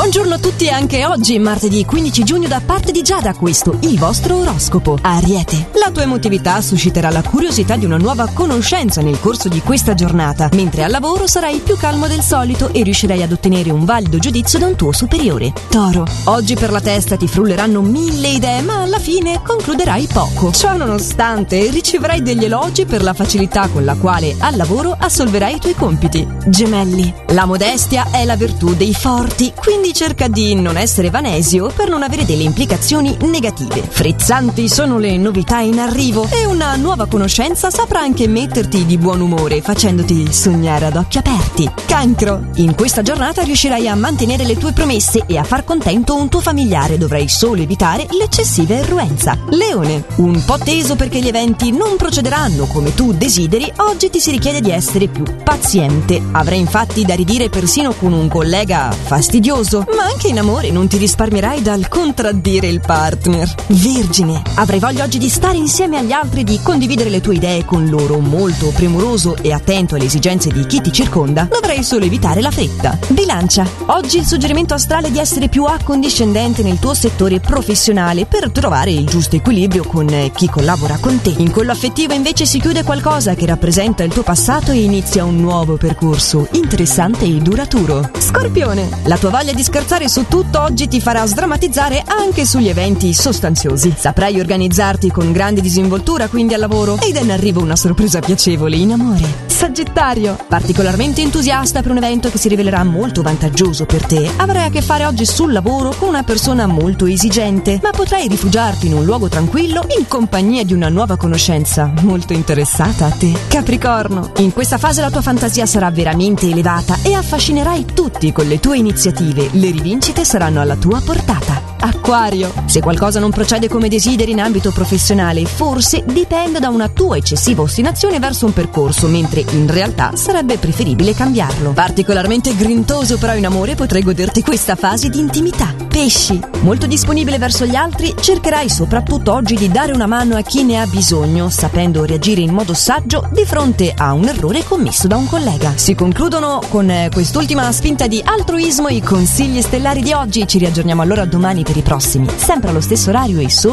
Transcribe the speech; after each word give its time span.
Buongiorno 0.00 0.32
a 0.36 0.38
tutti 0.38 0.66
anche 0.70 1.04
oggi, 1.04 1.38
martedì 1.38 1.84
15 1.84 2.24
giugno, 2.24 2.48
da 2.48 2.62
parte 2.64 2.90
di 2.90 3.02
Giada, 3.02 3.34
questo 3.34 3.76
il 3.82 3.98
vostro 3.98 4.36
oroscopo. 4.36 4.98
Ariete, 5.02 5.68
la 5.74 5.90
tua 5.90 6.04
emotività 6.04 6.62
susciterà 6.62 7.10
la 7.10 7.22
curiosità 7.22 7.76
di 7.76 7.84
una 7.84 7.98
nuova 7.98 8.26
conoscenza 8.32 9.02
nel 9.02 9.20
corso 9.20 9.50
di 9.50 9.60
questa 9.60 9.92
giornata, 9.92 10.48
mentre 10.54 10.84
al 10.84 10.90
lavoro 10.90 11.26
sarai 11.26 11.58
più 11.58 11.76
calmo 11.76 12.06
del 12.06 12.22
solito 12.22 12.72
e 12.72 12.82
riuscirai 12.82 13.22
ad 13.22 13.30
ottenere 13.30 13.70
un 13.70 13.84
valido 13.84 14.16
giudizio 14.16 14.58
da 14.58 14.68
un 14.68 14.74
tuo 14.74 14.90
superiore. 14.90 15.52
Toro, 15.68 16.06
oggi 16.24 16.54
per 16.54 16.70
la 16.70 16.80
testa 16.80 17.18
ti 17.18 17.28
frulleranno 17.28 17.82
mille 17.82 18.28
idee, 18.28 18.62
ma 18.62 18.80
alla 18.80 18.98
fine 18.98 19.42
concluderai 19.42 20.08
poco. 20.10 20.50
Ciò 20.50 20.78
nonostante, 20.78 21.68
riceverai 21.68 22.22
degli 22.22 22.46
elogi 22.46 22.86
per 22.86 23.02
la 23.02 23.12
facilità 23.12 23.68
con 23.68 23.84
la 23.84 23.96
quale 23.96 24.34
al 24.38 24.56
lavoro 24.56 24.96
assolverai 24.98 25.56
i 25.56 25.60
tuoi 25.60 25.74
compiti. 25.74 26.26
Gemelli, 26.46 27.12
la 27.32 27.44
modestia 27.44 28.08
è 28.10 28.24
la 28.24 28.36
virtù 28.36 28.74
dei 28.74 28.94
forti, 28.94 29.52
quindi 29.54 29.88
cerca 29.92 30.28
di 30.28 30.54
non 30.54 30.76
essere 30.76 31.10
vanesio 31.10 31.72
per 31.74 31.88
non 31.88 32.02
avere 32.02 32.24
delle 32.24 32.42
implicazioni 32.42 33.16
negative. 33.22 33.82
Frizzanti 33.88 34.68
sono 34.68 34.98
le 34.98 35.16
novità 35.16 35.60
in 35.60 35.78
arrivo 35.78 36.28
e 36.30 36.44
una 36.46 36.76
nuova 36.76 37.06
conoscenza 37.06 37.70
saprà 37.70 38.00
anche 38.00 38.28
metterti 38.28 38.86
di 38.86 38.98
buon 38.98 39.20
umore 39.20 39.60
facendoti 39.60 40.32
sognare 40.32 40.86
ad 40.86 40.96
occhi 40.96 41.18
aperti. 41.18 41.70
Cancro, 41.86 42.48
in 42.56 42.74
questa 42.74 43.02
giornata 43.02 43.42
riuscirai 43.42 43.88
a 43.88 43.94
mantenere 43.94 44.44
le 44.44 44.56
tue 44.56 44.72
promesse 44.72 45.24
e 45.26 45.36
a 45.38 45.44
far 45.44 45.64
contento 45.64 46.14
un 46.14 46.28
tuo 46.28 46.40
familiare, 46.40 46.98
dovrai 46.98 47.28
solo 47.28 47.62
evitare 47.62 48.06
l'eccessiva 48.10 48.74
irruenza. 48.74 49.36
Leone, 49.50 50.04
un 50.16 50.42
po' 50.44 50.58
teso 50.58 50.96
perché 50.96 51.20
gli 51.20 51.28
eventi 51.28 51.70
non 51.72 51.96
procederanno 51.96 52.66
come 52.66 52.94
tu 52.94 53.12
desideri, 53.12 53.70
oggi 53.76 54.10
ti 54.10 54.20
si 54.20 54.30
richiede 54.30 54.60
di 54.60 54.70
essere 54.70 55.08
più 55.08 55.24
paziente. 55.42 56.22
Avrai 56.32 56.58
infatti 56.58 57.04
da 57.04 57.14
ridire 57.14 57.48
persino 57.48 57.92
con 57.92 58.12
un 58.12 58.28
collega 58.28 58.90
fastidioso 58.90 59.79
ma 59.94 60.04
anche 60.04 60.28
in 60.28 60.38
amore 60.38 60.70
non 60.70 60.88
ti 60.88 60.96
risparmierai 60.96 61.62
dal 61.62 61.88
contraddire 61.88 62.68
il 62.68 62.80
partner. 62.80 63.52
Vergine, 63.68 64.42
avrai 64.54 64.78
voglia 64.78 65.04
oggi 65.04 65.18
di 65.18 65.28
stare 65.28 65.56
insieme 65.56 65.98
agli 65.98 66.12
altri, 66.12 66.44
di 66.44 66.60
condividere 66.62 67.10
le 67.10 67.20
tue 67.20 67.34
idee 67.34 67.64
con 67.64 67.86
loro, 67.88 68.18
molto 68.18 68.68
premuroso 68.68 69.36
e 69.40 69.52
attento 69.52 69.94
alle 69.94 70.04
esigenze 70.04 70.50
di 70.50 70.66
chi 70.66 70.80
ti 70.80 70.92
circonda, 70.92 71.48
dovrai 71.50 71.82
solo 71.82 72.04
evitare 72.04 72.40
la 72.40 72.50
fretta. 72.50 72.98
Bilancia, 73.08 73.66
oggi 73.86 74.18
il 74.18 74.26
suggerimento 74.26 74.74
astrale 74.74 75.10
di 75.10 75.18
essere 75.18 75.48
più 75.48 75.64
accondiscendente 75.64 76.62
nel 76.62 76.78
tuo 76.78 76.94
settore 76.94 77.40
professionale 77.40 78.26
per 78.26 78.50
trovare 78.50 78.90
il 78.90 79.06
giusto 79.06 79.36
equilibrio 79.36 79.84
con 79.84 80.30
chi 80.34 80.48
collabora 80.48 80.98
con 80.98 81.20
te. 81.20 81.34
In 81.36 81.50
quello 81.50 81.72
affettivo 81.72 82.14
invece 82.14 82.46
si 82.46 82.60
chiude 82.60 82.82
qualcosa 82.82 83.34
che 83.34 83.46
rappresenta 83.46 84.02
il 84.02 84.12
tuo 84.12 84.22
passato 84.22 84.72
e 84.72 84.82
inizia 84.82 85.24
un 85.24 85.36
nuovo 85.36 85.76
percorso 85.76 86.48
interessante 86.52 87.24
e 87.24 87.38
duraturo. 87.38 88.10
Scorpione, 88.18 88.88
la 89.04 89.18
tua 89.18 89.30
voglia 89.30 89.52
di 89.52 89.62
scherzare 89.70 90.08
su 90.08 90.26
tutto 90.26 90.60
oggi 90.60 90.88
ti 90.88 91.00
farà 91.00 91.24
sdrammatizzare 91.24 92.02
anche 92.04 92.44
sugli 92.44 92.68
eventi 92.68 93.14
sostanziosi. 93.14 93.94
Saprai 93.96 94.40
organizzarti 94.40 95.12
con 95.12 95.30
grande 95.30 95.60
disinvoltura 95.60 96.26
quindi 96.26 96.54
al 96.54 96.60
lavoro 96.60 96.98
ed 97.00 97.14
è 97.14 97.20
in 97.20 97.30
arrivo 97.30 97.60
una 97.60 97.76
sorpresa 97.76 98.18
piacevole 98.18 98.74
in 98.74 98.90
amore. 98.90 99.46
Sagittario, 99.46 100.36
particolarmente 100.48 101.20
entusiasta 101.20 101.82
per 101.82 101.92
un 101.92 101.98
evento 101.98 102.30
che 102.30 102.38
si 102.38 102.48
rivelerà 102.48 102.82
molto 102.82 103.22
vantaggioso 103.22 103.84
per 103.84 104.06
te, 104.06 104.28
avrai 104.38 104.64
a 104.64 104.70
che 104.70 104.82
fare 104.82 105.04
oggi 105.04 105.24
sul 105.24 105.52
lavoro 105.52 105.94
con 105.96 106.08
una 106.08 106.24
persona 106.24 106.66
molto 106.66 107.06
esigente, 107.06 107.78
ma 107.80 107.90
potrai 107.90 108.26
rifugiarti 108.26 108.86
in 108.88 108.94
un 108.94 109.04
luogo 109.04 109.28
tranquillo 109.28 109.86
in 109.98 110.08
compagnia 110.08 110.64
di 110.64 110.72
una 110.72 110.88
nuova 110.88 111.16
conoscenza 111.16 111.92
molto 112.00 112.32
interessata 112.32 113.06
a 113.06 113.10
te. 113.10 113.32
Capricorno, 113.46 114.32
in 114.38 114.52
questa 114.52 114.78
fase 114.78 115.00
la 115.00 115.10
tua 115.10 115.22
fantasia 115.22 115.66
sarà 115.66 115.90
veramente 115.90 116.48
elevata 116.48 116.96
e 117.02 117.12
affascinerai 117.12 117.84
tutti 117.94 118.32
con 118.32 118.48
le 118.48 118.58
tue 118.58 118.78
iniziative 118.78 119.50
le 119.60 119.70
rivincite 119.70 120.24
saranno 120.24 120.62
alla 120.62 120.76
tua 120.76 121.00
portata. 121.04 121.76
Acquario. 121.80 122.52
Se 122.64 122.80
qualcosa 122.80 123.20
non 123.20 123.30
procede 123.30 123.68
come 123.68 123.88
desideri 123.88 124.32
in 124.32 124.40
ambito 124.40 124.72
professionale, 124.72 125.44
forse 125.44 126.02
dipende 126.06 126.58
da 126.58 126.70
una 126.70 126.88
tua 126.88 127.18
eccessiva 127.18 127.62
ostinazione 127.62 128.18
verso 128.18 128.46
un 128.46 128.54
percorso, 128.54 129.06
mentre 129.06 129.44
in 129.50 129.70
realtà 129.70 130.16
sarebbe 130.16 130.56
preferibile 130.56 131.14
cambiarlo. 131.14 131.72
Particolarmente 131.72 132.56
grintoso 132.56 133.18
però 133.18 133.34
in 133.34 133.46
amore 133.46 133.74
potrai 133.74 134.02
goderti 134.02 134.42
questa 134.42 134.76
fase 134.76 135.10
di 135.10 135.18
intimità. 135.18 135.89
Pesci. 135.90 136.40
Molto 136.60 136.86
disponibile 136.86 137.36
verso 137.36 137.66
gli 137.66 137.74
altri, 137.74 138.14
cercherai 138.18 138.70
soprattutto 138.70 139.32
oggi 139.32 139.56
di 139.56 139.68
dare 139.70 139.92
una 139.92 140.06
mano 140.06 140.36
a 140.36 140.42
chi 140.42 140.62
ne 140.62 140.80
ha 140.80 140.86
bisogno, 140.86 141.50
sapendo 141.50 142.04
reagire 142.04 142.40
in 142.40 142.52
modo 142.52 142.74
saggio 142.74 143.28
di 143.32 143.44
fronte 143.44 143.92
a 143.96 144.12
un 144.12 144.28
errore 144.28 144.62
commesso 144.62 145.08
da 145.08 145.16
un 145.16 145.26
collega. 145.26 145.76
Si 145.76 145.94
concludono 145.94 146.62
con 146.68 146.88
eh, 146.88 147.10
quest'ultima 147.12 147.70
spinta 147.72 148.06
di 148.06 148.22
altruismo 148.24 148.88
i 148.88 149.02
consigli 149.02 149.60
stellari 149.60 150.00
di 150.00 150.12
oggi. 150.12 150.46
Ci 150.46 150.58
riaggiorniamo 150.58 151.02
allora 151.02 151.24
domani 151.24 151.64
per 151.64 151.76
i 151.76 151.82
prossimi, 151.82 152.28
sempre 152.36 152.70
allo 152.70 152.80
stesso 152.80 153.10
orario 153.10 153.40
e 153.40 153.50
solo 153.50 153.68